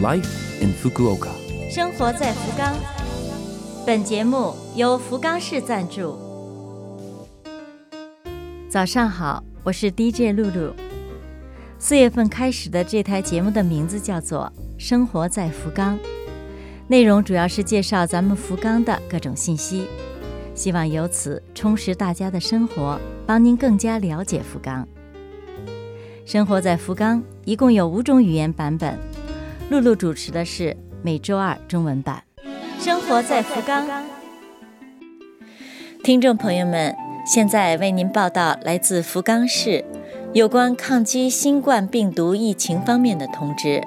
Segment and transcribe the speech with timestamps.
[0.00, 1.30] Life in Fukuoka。
[1.68, 2.72] 生活在福冈。
[3.84, 6.16] 本节目由福冈市赞助。
[8.70, 10.72] 早上好，我是 DJ 露露。
[11.80, 15.98] 四月份开始的这台节目的名字叫做《生活在福冈》，
[16.86, 19.88] 内容主要是介绍咱们福冈的各种信息，
[20.54, 24.86] 希望由此充实大家的生活，帮您更加了解福冈。
[26.24, 28.96] 生活在福冈一共有五种语言版本，
[29.70, 32.22] 露露主持的是每周二中文版。
[32.80, 33.86] 生活在福冈，
[36.02, 39.84] 听众朋友们，现在为您报道来自福冈市。
[40.34, 43.82] 有关抗击新冠病毒疫情方面的通知。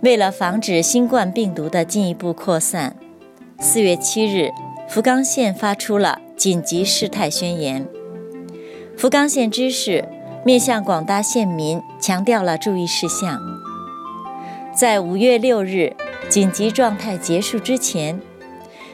[0.00, 2.96] 为了防止新冠病毒的进一步扩散，
[3.60, 4.50] 四月七日，
[4.88, 7.86] 福冈县发出了紧急事态宣言。
[8.96, 10.08] 福冈县知事
[10.44, 13.40] 面向广大县民强调了注意事项。
[14.76, 15.96] 在五月六日
[16.28, 18.20] 紧急状态结束之前，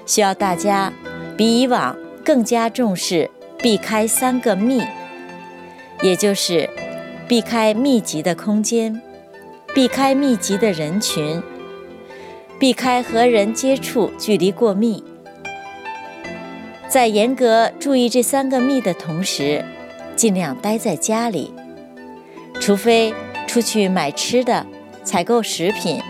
[0.07, 0.93] 需要大家
[1.37, 4.81] 比以往更加重视避开三个密。
[6.01, 6.71] 也就是
[7.27, 9.03] 避开密集的空间，
[9.75, 11.43] 避开密集的人群，
[12.61, 15.03] 避开和人接触距离过密。
[16.87, 19.65] 在严格注意这三个密的同时，
[20.15, 21.53] 尽量待在家里，
[22.61, 23.13] 除非
[23.49, 24.65] 出去买吃的、
[25.05, 26.01] 采购食品、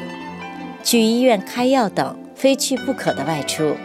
[0.82, 3.76] 去医院开药等非去不可的外出，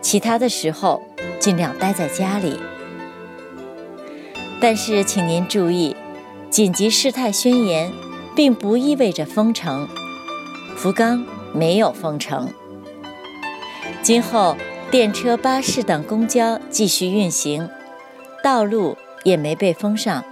[0.00, 1.02] 其他的时候
[1.38, 2.58] 尽量待在家里。
[4.60, 5.96] 但是，请您注意，
[6.50, 7.90] 紧急事态宣言
[8.36, 9.88] 并不意味着封城。
[10.76, 12.48] 福冈没有封城，
[14.02, 14.56] 今后
[14.90, 17.68] 电车、巴士等公交继续运行，
[18.42, 20.24] 道路也没被封上，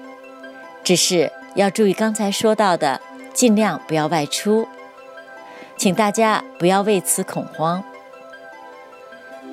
[0.83, 3.00] 只是要注意刚才说到的，
[3.39, 4.67] 尽量不要外出，
[5.77, 7.84] 请大家不要为此恐慌。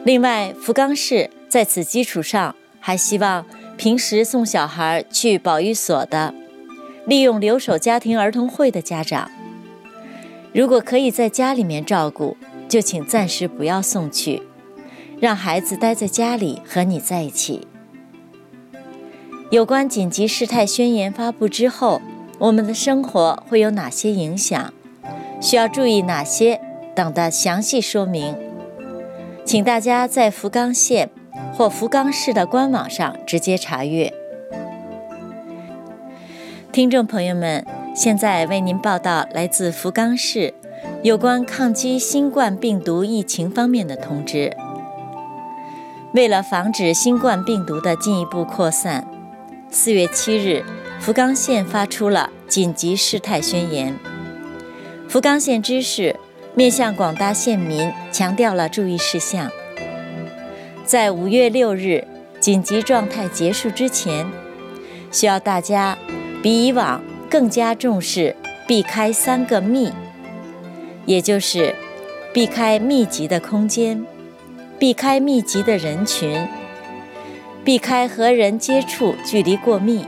[0.03, 3.45] 另外，福冈市在此基础上还希望。
[3.77, 6.33] 平时送小孩去保育所的，
[7.05, 9.29] 利用留守家庭儿童会的家长，
[10.51, 12.37] 如果可以在家里面照顾，
[12.67, 14.41] 就请暂时不要送去，
[15.19, 17.67] 让孩子待在家里和你在一起。
[19.51, 22.01] 有关紧急事态宣言发布之后，
[22.39, 24.73] 我们的生活会有哪些影响？
[25.41, 26.59] 需要注意哪些
[26.95, 28.35] 等的详细说明，
[29.43, 31.09] 请大家在福冈县。
[31.53, 34.13] 或福冈市的官网上直接查阅。
[36.73, 40.53] 听众朋友们，现在为您报道来自福冈市
[41.01, 44.55] 有关抗击新冠病毒疫情方面的通知。
[46.13, 49.07] 为了防止新冠病毒的进一步扩散，
[49.69, 50.65] 四月七日，
[51.05, 53.95] 福冈县发出了紧急事态宣言。
[55.07, 56.15] 福冈县知事
[56.55, 59.51] 面向广大县民强调了注意事项。
[60.83, 62.07] 在五月六日
[62.39, 64.25] 紧急状态结束之前，
[65.11, 65.95] 需要大家
[66.41, 66.99] 比以往
[67.29, 68.35] 更加重视
[68.65, 69.93] 避开三个密，
[71.05, 71.75] 也就是
[72.33, 74.03] 避开密集的空间，
[74.79, 76.47] 避开密集的人群，
[77.63, 80.03] 避开和人接触距离过密。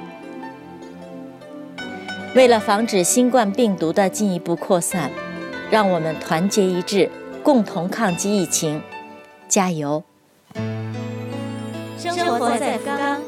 [2.37, 5.09] 为了防止新冠病毒的进一步扩散，
[5.71, 7.09] 让我们团结一致，
[7.41, 8.79] 共同抗击疫情，
[9.47, 10.03] 加油！
[11.97, 13.19] 生活在福冈。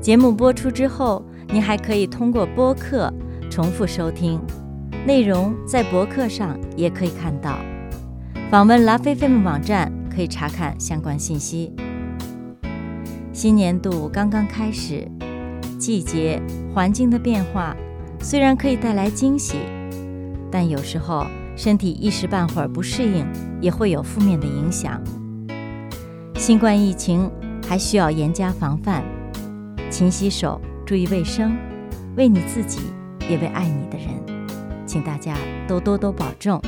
[0.00, 3.12] 节目播出之后，您还可以通过播客
[3.50, 4.40] 重复收听，
[5.06, 7.58] 内容在博客上也可以看到。
[8.50, 11.70] 访问拉菲菲姆网站可以查看相关信息。
[13.34, 15.06] 新年度刚刚开始，
[15.80, 16.40] 季节、
[16.74, 17.74] 环境的变化
[18.20, 19.56] 虽然可以带来惊喜，
[20.50, 21.26] 但有时候
[21.56, 23.26] 身体一时半会儿不适应，
[23.62, 25.02] 也会有负面的影响。
[26.36, 27.30] 新冠疫情
[27.66, 29.02] 还需要严加防范，
[29.90, 31.56] 勤洗手，注意卫生，
[32.14, 32.80] 为你自己，
[33.26, 34.08] 也为爱你的人，
[34.84, 35.34] 请大家
[35.66, 36.60] 都多多保重。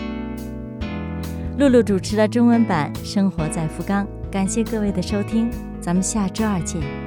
[1.59, 5.51] 露露主持的中文版《生活在福冈》，感谢各位的收听，
[5.83, 7.02] 咱们下周二见。